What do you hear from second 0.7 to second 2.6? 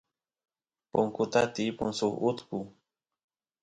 punkuta tiypun suk utku